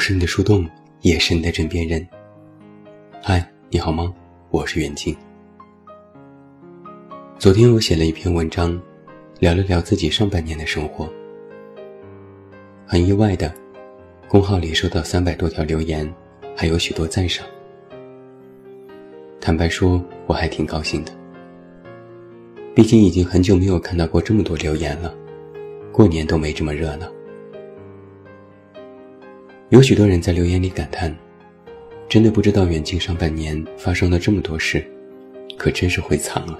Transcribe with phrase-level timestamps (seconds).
[0.00, 0.66] 我是你的树洞，
[1.02, 2.08] 也是你的枕边人。
[3.22, 4.10] 嗨，你好吗？
[4.48, 5.14] 我是袁静。
[7.38, 8.80] 昨天我写了一篇文章，
[9.40, 11.06] 聊了聊自己上半年的生活。
[12.86, 13.52] 很意外的，
[14.26, 16.10] 公号里收到三百多条留言，
[16.56, 17.46] 还有许多赞赏。
[19.38, 21.12] 坦白说，我还挺高兴的。
[22.74, 25.14] 毕竟已经很久没有看到过这么多留言了，
[25.92, 27.06] 过年都没这么热闹。
[29.70, 31.16] 有许多人在留言里感叹
[32.10, 34.84] ：“真的不知道远近上半年发生了这么多事，
[35.56, 36.58] 可真是会藏啊！”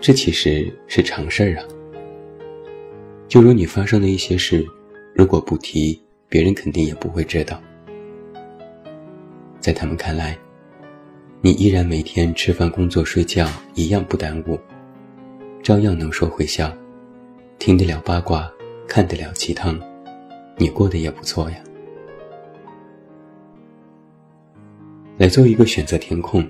[0.00, 1.66] 这其实是常事儿啊。
[3.26, 4.64] 就如你发生的一些事，
[5.12, 7.60] 如果不提，别人肯定也不会知道。
[9.58, 10.38] 在他们看来，
[11.40, 14.56] 你依然每天吃饭、工作、睡觉一样不耽误，
[15.60, 16.72] 照样能说会笑，
[17.58, 18.48] 听得了八卦，
[18.86, 19.76] 看得了鸡汤。
[20.60, 21.56] 你过得也不错呀。
[25.16, 26.46] 来做一个选择填空。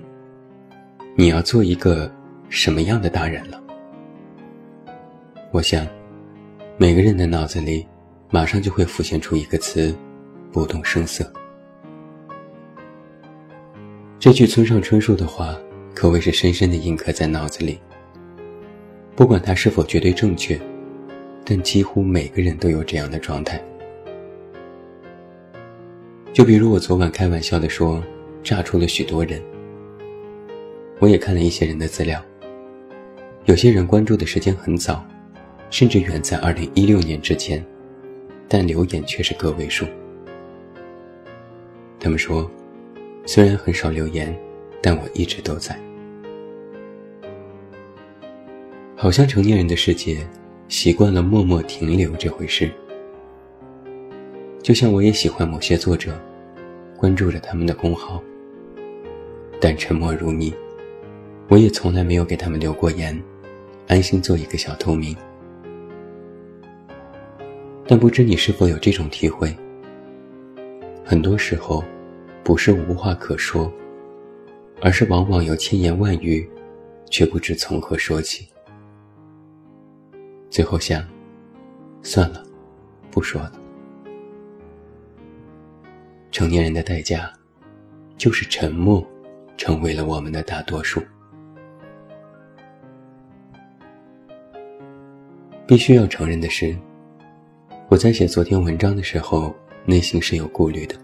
[1.15, 2.11] 你要做一个
[2.49, 3.63] 什么样的大人了？
[5.51, 5.87] 我想，
[6.77, 7.87] 每个人的脑子里，
[8.29, 9.95] 马上就会浮现出一个词：
[10.51, 11.31] 不动声色。
[14.19, 15.57] 这句村上春树的话，
[15.95, 17.79] 可谓是深深的印刻在脑子里。
[19.15, 20.59] 不管他是否绝对正确，
[21.45, 23.61] 但几乎每个人都有这样的状态。
[26.33, 28.01] 就比如我昨晚开玩笑的说，
[28.41, 29.41] 炸出了许多人。
[30.99, 32.23] 我也看了一些人的资料，
[33.45, 35.05] 有些人关注的时间很早，
[35.69, 37.61] 甚至远在二零一六年之前，
[38.47, 39.85] 但留言却是个位数。
[41.99, 42.49] 他们说，
[43.25, 44.33] 虽然很少留言，
[44.81, 45.77] 但我一直都在。
[48.95, 50.25] 好像成年人的世界，
[50.69, 52.71] 习惯了默默停留这回事。
[54.61, 56.13] 就像我也喜欢某些作者，
[56.95, 58.21] 关注着他们的公号，
[59.59, 60.53] 但沉默如你，
[61.49, 63.19] 我也从来没有给他们留过言，
[63.87, 65.15] 安心做一个小透明。
[67.87, 69.53] 但不知你是否有这种体会？
[71.03, 71.83] 很多时候，
[72.43, 73.71] 不是无话可说，
[74.79, 76.47] 而是往往有千言万语，
[77.09, 78.47] 却不知从何说起。
[80.51, 81.03] 最后想，
[82.03, 82.43] 算了，
[83.09, 83.53] 不说了。
[86.31, 87.29] 成年人的代价，
[88.17, 89.05] 就是沉默，
[89.57, 91.03] 成为了我们的大多数。
[95.67, 96.73] 必须要承认的是，
[97.89, 99.53] 我在写昨天文章的时候，
[99.85, 100.95] 内心是有顾虑的。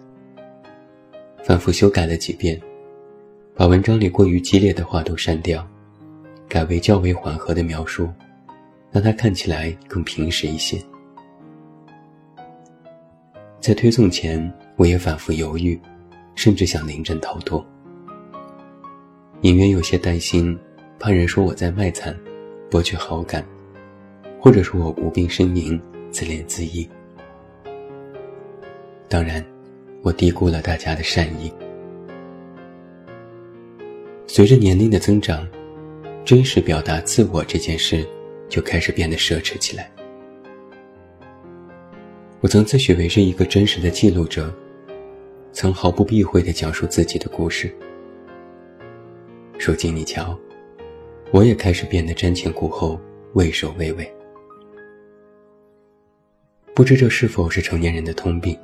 [1.43, 2.59] 反复修改了几遍，
[3.53, 5.67] 把文章里过于激烈的话都删掉，
[6.47, 8.09] 改为较为缓和的描述，
[8.91, 10.81] 让它看起来更平实一些。
[13.59, 14.49] 在推送前。
[14.77, 15.77] 我也反复犹豫，
[16.35, 17.65] 甚至想临阵逃脱，
[19.41, 20.55] 隐约有些担心，
[20.99, 22.15] 怕人说我在卖惨，
[22.69, 23.43] 博取好感，
[24.39, 26.87] 或者说我无病呻吟，自怜自艾。
[29.09, 29.43] 当然，
[30.03, 31.51] 我低估了大家的善意。
[34.27, 35.47] 随着年龄的增长，
[36.23, 38.07] 真实表达自我这件事
[38.47, 39.89] 就开始变得奢侈起来。
[42.41, 44.53] 我曾自诩为是一个真实的记录者。
[45.59, 47.75] 曾毫不避讳地讲述自己的故事。
[49.59, 50.37] 如今你瞧，
[51.31, 53.01] 我也开始变得瞻前顾后、
[53.33, 54.07] 畏首畏尾。
[56.75, 58.55] 不知这是否是成年人的通病？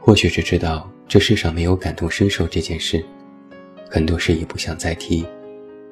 [0.00, 3.00] 或许是知道这世上没有感同身受这件事，
[3.88, 5.24] 很多事已不想再提，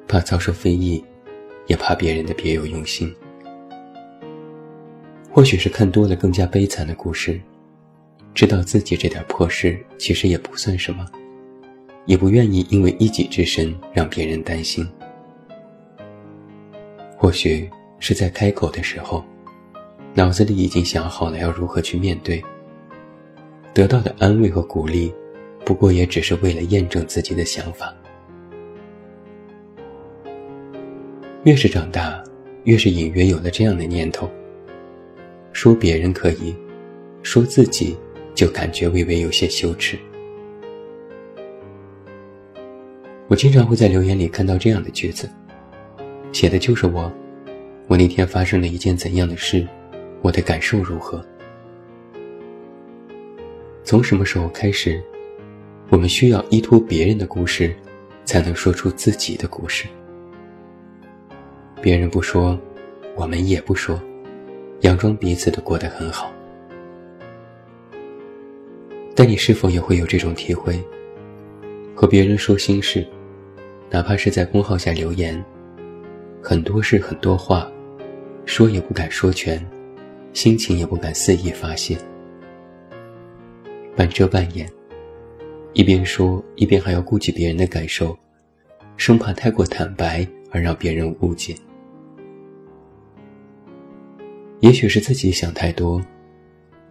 [0.05, 1.01] 怕遭受非议，
[1.65, 3.15] 也怕别人的别有用心。
[5.31, 7.39] 或许是看多了更加悲惨的故事。
[8.39, 11.05] 知道自己这点破事其实也不算什么，
[12.05, 14.89] 也不愿意因为一己之身让别人担心。
[17.17, 17.69] 或许
[17.99, 19.25] 是在开口的时候，
[20.13, 22.41] 脑子里已经想好了要如何去面对。
[23.73, 25.13] 得到的安慰和鼓励，
[25.65, 27.93] 不过也只是为了验证自己的想法。
[31.43, 32.23] 越是长大，
[32.63, 34.31] 越是隐约有了这样的念头：
[35.51, 36.55] 说别人可以，
[37.21, 37.97] 说自己。
[38.39, 39.99] 就感觉微微有些羞耻。
[43.27, 45.29] 我经常会在留言里看到这样的句子，
[46.31, 47.11] 写的就是我，
[47.87, 49.67] 我那天发生了一件怎样的事，
[50.21, 51.21] 我的感受如何？
[53.83, 55.03] 从什么时候开始，
[55.89, 57.75] 我们需要依托别人的故事，
[58.23, 59.85] 才能说出自己的故事？
[61.81, 62.57] 别人不说，
[63.17, 64.01] 我们也不说，
[64.79, 66.31] 佯装彼此都过得很好。
[69.19, 70.81] 但你是否也会有这种体会？
[71.93, 73.05] 和别人说心事，
[73.89, 75.43] 哪怕是在公号下留言，
[76.41, 77.69] 很多事很多话，
[78.45, 79.61] 说也不敢说全，
[80.31, 81.97] 心情也不敢肆意发泄，
[83.93, 84.65] 半遮半掩，
[85.73, 88.17] 一边说一边还要顾及别人的感受，
[88.95, 91.53] 生怕太过坦白而让别人误解。
[94.61, 96.01] 也许是自己想太多，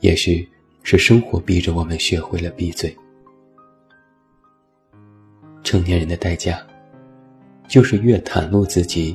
[0.00, 0.46] 也许
[0.90, 2.96] 是生活逼着我们学会了闭嘴。
[5.62, 6.67] 成年人的代价，
[7.69, 9.14] 就是越袒露自己，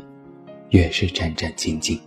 [0.69, 1.99] 越是战战兢兢。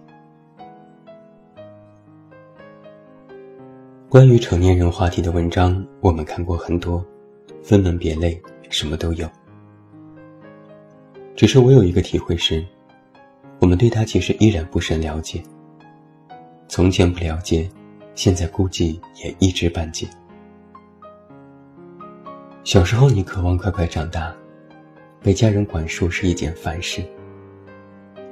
[4.08, 7.04] 关于成年人话题的文章，我们看过很多，
[7.60, 8.40] 分门别类，
[8.70, 9.28] 什么都有。
[11.34, 12.64] 只是我有一个体会是，
[13.58, 15.42] 我们对他其实依然不甚了解。
[16.68, 17.68] 从前不了解，
[18.16, 20.08] 现在估计也一知半解。
[22.64, 24.34] 小时候，你渴望快快长大，
[25.20, 27.04] 被家人管束是一件烦事。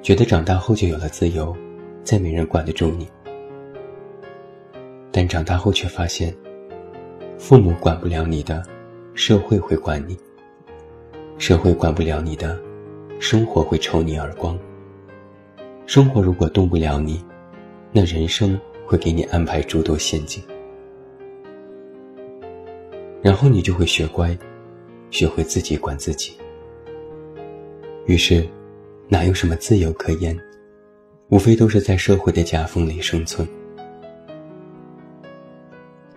[0.03, 1.55] 觉得长大后就有了自由，
[2.03, 3.07] 再没人管得住你。
[5.13, 6.35] 但长大后却发现，
[7.39, 8.63] 父母管不了你的，
[9.15, 10.17] 社会会管你；
[11.39, 12.59] 社会管不了你的，
[13.21, 14.59] 生活会抽你耳光。
[15.87, 17.23] 生活如果动不了你，
[17.93, 20.43] 那人生会给你安排诸多陷阱。
[23.23, 24.37] 然后你就会学乖，
[25.11, 26.33] 学会自己管自己。
[28.07, 28.47] 于是，
[29.09, 30.39] 哪有什么自由可言？
[31.31, 33.49] 无非都是在社会的夹缝里生存。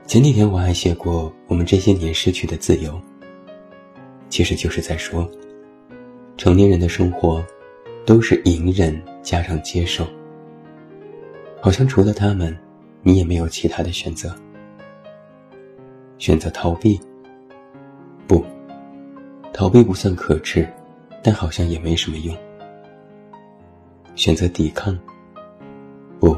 [0.05, 2.99] 前几天我还写过我们这些年失去的自由，
[4.29, 5.29] 其实就是在说，
[6.35, 7.43] 成年人的生活，
[8.05, 10.05] 都是隐忍加上接受。
[11.67, 12.57] 好像除了他们，
[13.03, 14.33] 你也没有其他的选择。
[16.17, 16.97] 选择逃避？
[18.25, 18.41] 不，
[19.51, 20.65] 逃避不算可耻，
[21.21, 22.33] 但好像也没什么用。
[24.15, 24.97] 选择抵抗？
[26.21, 26.29] 不，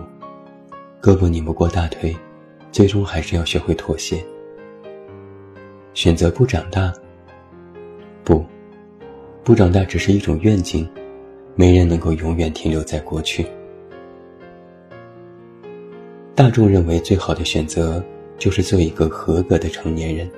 [1.00, 2.18] 胳膊拧不过大腿，
[2.72, 4.26] 最终还是要学会妥协。
[5.94, 6.92] 选择不长大？
[8.24, 8.44] 不，
[9.44, 10.90] 不长大只是一种愿景，
[11.54, 13.46] 没人能够永远停留在过去。
[16.40, 18.02] 大众认为最好的选择。
[18.38, 20.32] 就是做一个合格的成年人。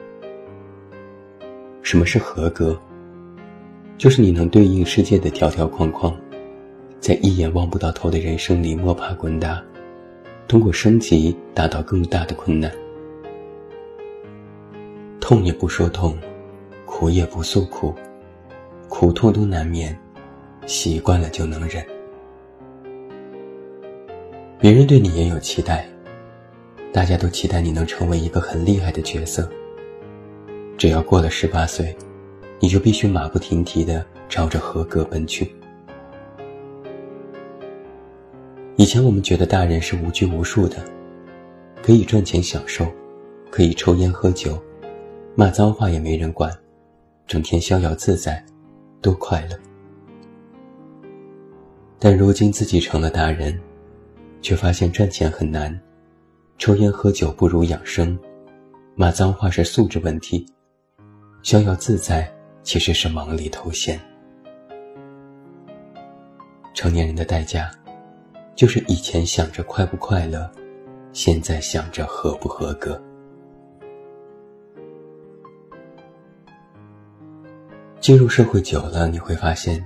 [1.84, 2.76] 什么是合格？
[3.96, 6.20] 就是你能对应世界的条条框框，
[7.00, 9.64] 在一眼望不到头的人生里摸爬滚打，
[10.48, 12.72] 通过升级达到更大的困难。
[15.20, 16.18] 痛也不说痛，
[16.88, 17.94] 苦也不诉苦，
[18.90, 19.96] 苦痛都难免，
[20.66, 21.86] 习惯了就能忍。
[24.58, 25.88] 别人对你也有期待。
[26.94, 29.50] 大家都期待你能成为一个很厉害的角色。
[30.78, 31.96] 只要过了十八岁，
[32.60, 35.54] 你就必须马不停蹄地朝着合格奔去。
[38.76, 40.78] 以前我们觉得大人是无拘无束的，
[41.82, 42.86] 可以赚钱享受，
[43.50, 44.62] 可以抽烟喝酒，
[45.36, 46.52] 骂脏话也没人管，
[47.28, 48.44] 整天逍遥自在，
[49.02, 49.58] 多快乐。
[52.00, 53.58] 但如今自己成了大人，
[54.42, 55.80] 却发现赚钱很难。
[56.62, 58.16] 抽烟喝酒不如养生，
[58.94, 60.46] 骂脏话是素质问题，
[61.42, 64.00] 逍遥自在其实是忙里偷闲。
[66.76, 67.72] 成年人的代价，
[68.56, 70.48] 就是以前想着快不快乐，
[71.14, 73.02] 现在想着合不合格。
[78.00, 79.84] 进入社会久了，你会发现，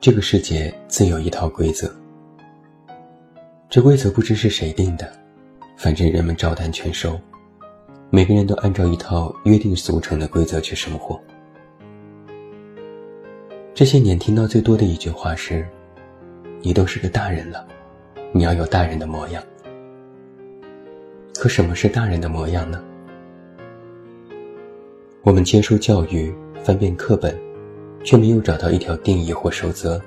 [0.00, 1.94] 这个世界自有一套规则，
[3.68, 5.20] 这规则不知是谁定的。
[5.82, 7.18] 反正人们照单全收，
[8.08, 11.20] 每个人都按照一套约定俗成的规则去生活。
[13.74, 15.66] 这些年听到最多的一句话是
[16.62, 17.66] ：“你都是个大人了，
[18.30, 19.42] 你要有大人的模样。”
[21.34, 22.80] 可什么是大人的模样呢？
[25.22, 27.36] 我们接受教育，翻遍课本，
[28.04, 30.00] 却没有找到一条定义或守则，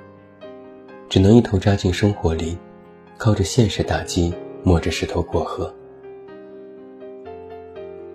[1.09, 2.57] 只能一头扎进生活里，
[3.17, 4.33] 靠着现实打击。
[4.65, 5.71] 摸着石头过河，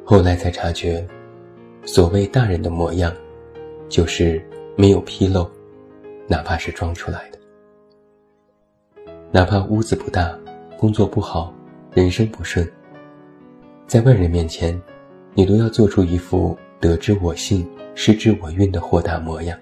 [0.04, 1.06] 后来才察觉，
[1.84, 3.14] 所谓大人的模样，
[3.88, 5.48] 就是没有纰漏，
[6.26, 7.38] 哪怕是装出来的。
[9.30, 10.36] 哪怕屋子不大，
[10.76, 11.54] 工作不好，
[11.92, 12.68] 人生不顺，
[13.86, 14.76] 在外人面前，
[15.34, 17.64] 你都要做出一副得之我幸，
[17.94, 19.56] 失之我运的豁达模样。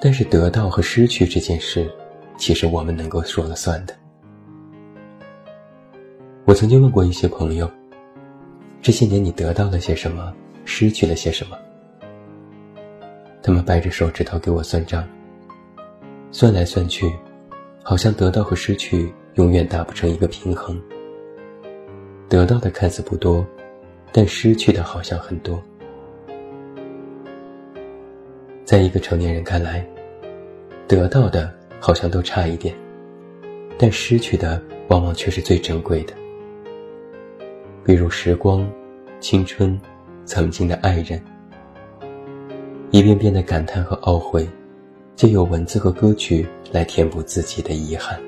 [0.00, 1.90] 但是得到和失去这件事。
[2.36, 3.94] 其实我们能够说了算的。
[6.44, 7.68] 我曾经问过一些朋友，
[8.80, 10.32] 这些年你得到了些什么，
[10.64, 11.58] 失去了些什么。
[13.42, 15.06] 他们掰着手指头给我算账，
[16.30, 17.12] 算来算去，
[17.82, 20.80] 好像得到和失去永远达不成一个平衡。
[22.28, 23.46] 得到的看似不多，
[24.12, 25.62] 但失去的好像很多。
[28.64, 29.86] 在一个成年人看来，
[30.88, 32.74] 得到的好像都差一点，
[33.78, 36.14] 但失去的往往却是最珍贵的。
[37.84, 38.68] 比如时光、
[39.20, 39.80] 青春、
[40.24, 41.22] 曾经的爱人，
[42.90, 44.48] 一遍遍的感叹和懊悔，
[45.14, 48.20] 借由文字和歌曲来填补自己的遗憾。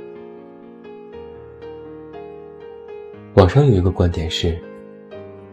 [3.34, 4.58] 网上有一个观点是，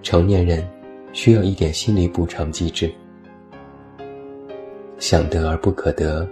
[0.02, 0.68] 成年人
[1.14, 2.92] 需要一点心理补偿机制。
[4.98, 6.28] 想得而不可得，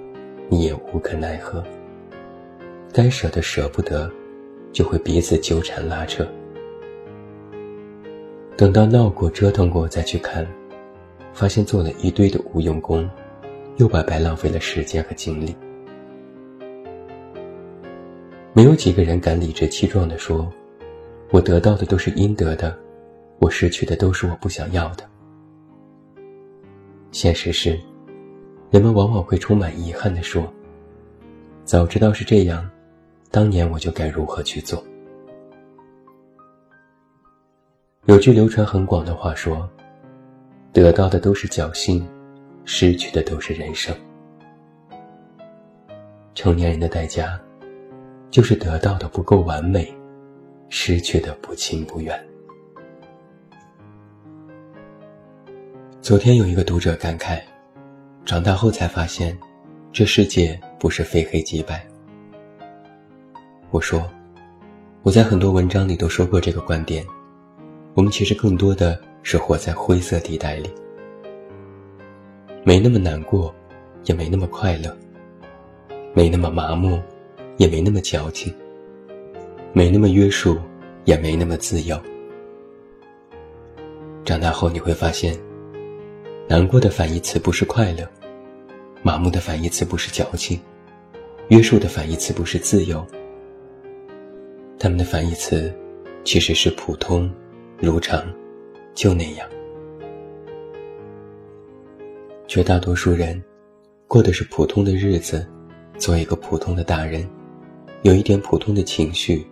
[0.49, 1.63] 你也无可奈何。
[2.91, 4.09] 该舍的舍不得，
[4.71, 6.27] 就会彼此纠缠拉扯。
[8.55, 10.47] 等到闹过折腾过再去看，
[11.33, 13.09] 发现做了一堆的无用功，
[13.77, 15.55] 又白白浪费了时间和精力。
[18.53, 20.47] 没有几个人敢理直气壮地说
[21.31, 22.77] ：“我得到的都是应得的，
[23.39, 25.03] 我失去的都是我不想要的。”
[27.11, 27.79] 现实是。
[28.73, 30.51] 人们往往会充满遗憾地说
[31.63, 32.67] ：“早知道是这样，
[33.29, 34.83] 当年我就该如何去做。”
[38.05, 39.69] 有句流传很广的话说
[40.73, 42.03] ：“得到的都是侥幸，
[42.65, 43.95] 失去的都是人生。”
[46.33, 47.39] 成年人的代价，
[48.31, 49.87] 就是得到的不够完美，
[50.69, 52.27] 失去的不情不愿。
[56.01, 57.39] 昨天有一个读者感慨。
[58.25, 59.37] 长大后才发现，
[59.91, 61.85] 这世界不是非黑即白。
[63.69, 64.09] 我说，
[65.01, 67.05] 我在很多文章里都说过这个观点。
[67.95, 70.69] 我们其实更多的是活在灰色地带里，
[72.63, 73.53] 没那么难过，
[74.05, 74.95] 也没那么快乐，
[76.13, 76.97] 没那么麻木，
[77.57, 78.53] 也没那么矫情，
[79.73, 80.57] 没那么约束，
[81.03, 82.01] 也没那么自由。
[84.23, 85.37] 长大后你会发现。
[86.53, 88.07] 难过的反义词不是快乐，
[89.01, 90.59] 麻木的反义词不是矫情，
[91.47, 93.03] 约束的反义词不是自由。
[94.77, 95.73] 他们的反义词
[96.23, 97.27] 其实是普通、
[97.79, 98.23] 如常，
[98.93, 99.49] 就那样。
[102.47, 103.43] 绝大多数人
[104.07, 105.43] 过的是普通的日子，
[105.97, 107.27] 做一个普通的大人，
[108.03, 109.43] 有一点普通的情绪，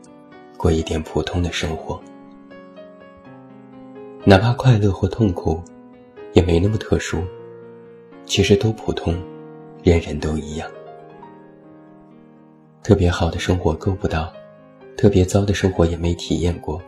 [0.56, 2.00] 过一点普通的生活，
[4.24, 5.60] 哪怕快乐或痛苦。
[6.34, 7.24] 也没那么特殊，
[8.26, 9.16] 其实都普通，
[9.84, 10.70] 人人都一样。
[12.84, 14.32] 特别好的生活够不到，
[14.98, 16.82] 特别糟的生活也没体验过。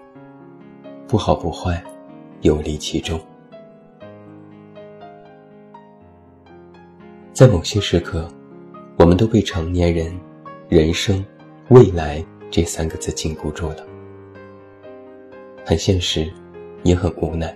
[1.07, 1.83] 不好不坏，
[2.41, 3.19] 游离其中。
[7.33, 8.27] 在某些时刻，
[8.97, 10.12] 我们都被“成年人
[10.69, 11.23] ”“人生
[11.69, 13.85] ”“未来”这三个字禁锢住了，
[15.65, 16.31] 很现实，
[16.83, 17.55] 也很无奈。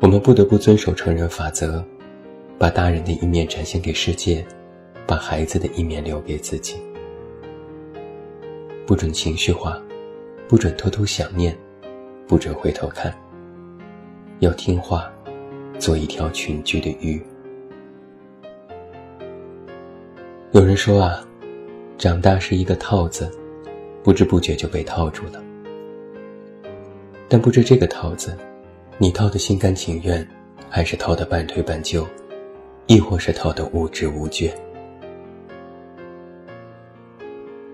[0.00, 1.84] 我们不得不遵守成人法则，
[2.56, 4.46] 把大人的一面展现给世界，
[5.06, 6.76] 把孩子的一面留给自己。
[8.86, 9.82] 不准情绪化，
[10.46, 11.56] 不准偷偷想念，
[12.28, 13.12] 不准回头看。
[14.38, 15.12] 要听话，
[15.80, 17.20] 做一条群居的鱼。
[20.52, 21.26] 有人说啊，
[21.98, 23.28] 长大是一个套子，
[24.04, 25.42] 不知不觉就被套住了。
[27.28, 28.38] 但不知这个套子。
[29.00, 30.26] 你套的心甘情愿，
[30.68, 32.04] 还是套的半推半就，
[32.88, 34.52] 亦或是套的无知无觉？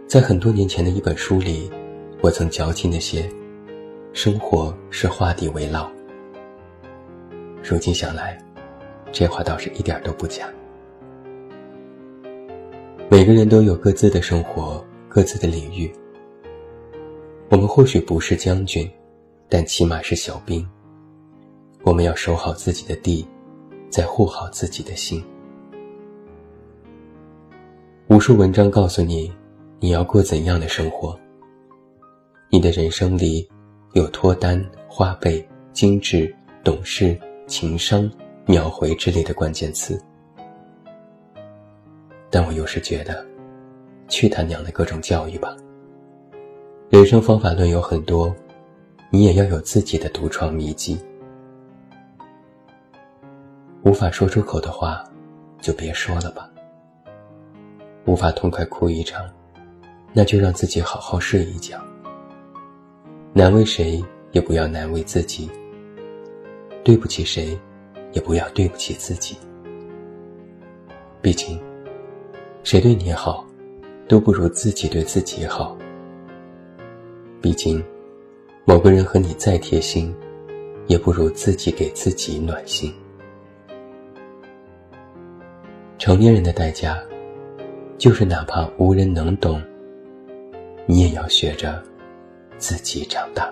[0.07, 1.71] 在很多年前的一本书里，
[2.21, 3.27] 我曾矫情的写
[4.13, 5.91] ：“生活是画地为牢。”
[7.65, 8.39] 如今想来，
[9.11, 10.47] 这话倒是一点都不假。
[13.09, 15.91] 每个人都有各自的生活，各自的领域。
[17.49, 18.87] 我们或许不是将军，
[19.49, 20.69] 但起码是小兵。
[21.85, 23.27] 我们要守好自己的地，
[23.91, 25.23] 再护好自己的心。
[28.09, 29.31] 无数文章告诉你，
[29.81, 31.15] 你要过怎样的生活。
[32.49, 33.47] 你的人生里，
[33.93, 38.11] 有脱单、花呗、精致、懂事、情商、
[38.47, 40.03] 秒回之类的关键词。
[42.31, 43.23] 但我有时觉得，
[44.09, 45.55] 去他娘的各种教育吧！
[46.89, 48.35] 人生方法论有很多，
[49.11, 50.99] 你也要有自己的独创秘籍。
[53.85, 55.05] 无法说出口的话，
[55.61, 56.51] 就别说了吧。
[58.07, 59.29] 无法痛快哭一场，
[60.15, 61.79] 那就让自己好好睡一觉。
[63.35, 65.51] 难为谁，也不要难为自己。
[66.83, 67.59] 对不起谁，
[68.13, 69.37] 也不要对不起自己。
[71.21, 71.61] 毕竟，
[72.63, 73.45] 谁对你好，
[74.09, 75.77] 都不如自己对自己好。
[77.43, 77.85] 毕竟，
[78.65, 80.15] 某个人和你再贴心，
[80.87, 82.91] 也不如自己给自己暖心。
[86.05, 87.03] 成年人的代价，
[87.97, 89.59] 就是哪怕无人能懂，
[90.85, 91.83] 你也要学着
[92.59, 93.51] 自己长大。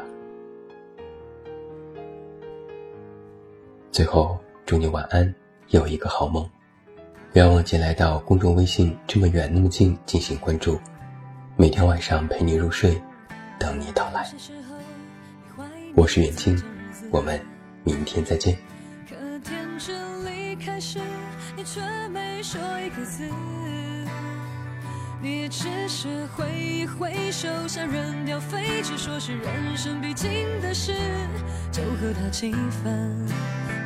[3.90, 5.34] 最后，祝你晚安，
[5.68, 6.46] 有一个好梦。
[7.32, 10.78] 不要忘记来到公众微信“这么远那么近”进行关注，
[11.56, 13.00] 每天晚上陪你入睡，
[13.58, 14.30] 等你到来。
[15.94, 16.62] 我是远近，
[17.10, 17.40] 我们
[17.82, 18.54] 明天再见。
[25.20, 30.30] 你只是挥一挥手，像扔掉废纸，说是人生必经
[30.60, 30.92] 的事，
[31.70, 33.24] 就和他气愤，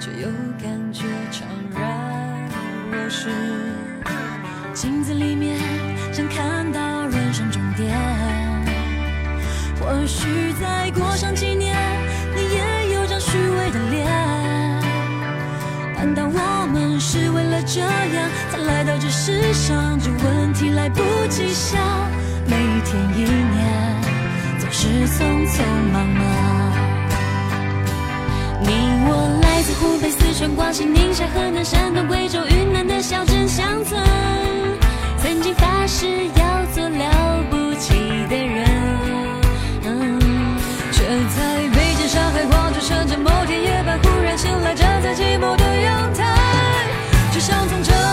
[0.01, 1.43] 却又感觉怅
[1.75, 2.49] 然
[2.91, 3.29] 若失。
[4.73, 5.59] 镜子里面
[6.13, 7.95] 想看到人生终点，
[9.79, 11.77] 或许再过上几年，
[12.35, 14.07] 你也有张虚伪的脸。
[15.95, 17.31] 难道我们是
[17.67, 19.99] 这样才来到这世上？
[19.99, 21.81] 这问题来不及想，
[22.47, 23.97] 每一天一年
[24.61, 26.25] 总是匆匆忙忙。
[28.63, 28.69] 你
[29.09, 34.01] 我来自湖北、四川、广西、宁夏、河南、山东、贵州、云南的小镇乡村，
[35.19, 36.07] 曾经发誓
[36.37, 37.95] 要做了不起
[38.31, 38.65] 的人，
[40.93, 46.56] 却在北京、上海、广州、深圳某天夜半忽然醒来，站在寂寞的阳台。
[47.49, 48.06] 说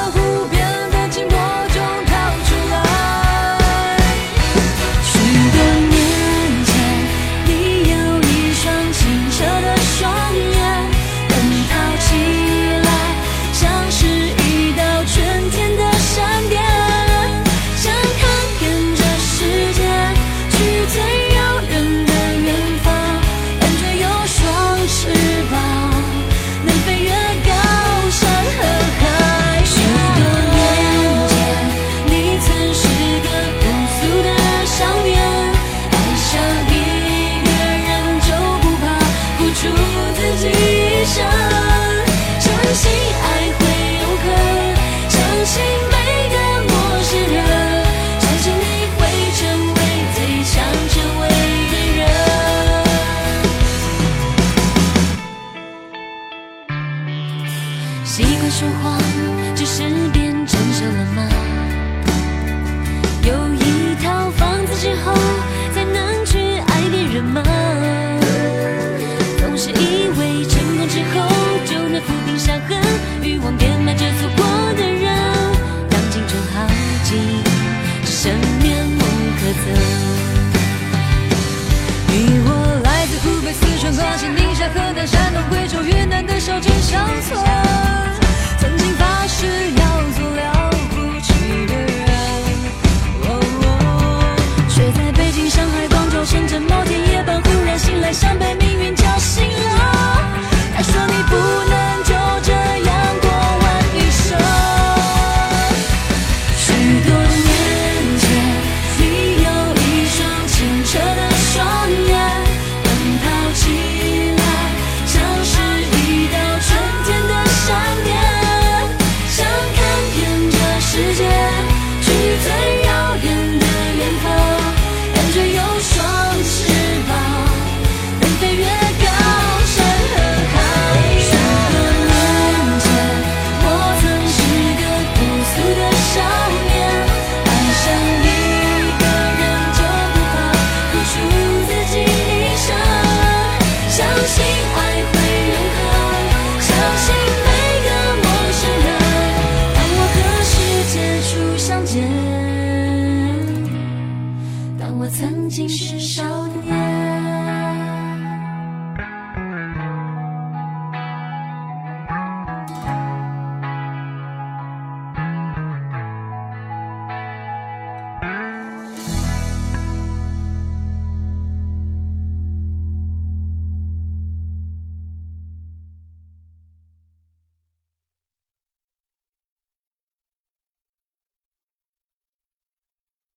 [69.55, 70.02] 总是一